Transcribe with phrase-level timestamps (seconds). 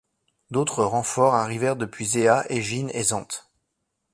[0.49, 3.51] D'autres renforts arrivèrent depuis Zéa, Égine et Zante.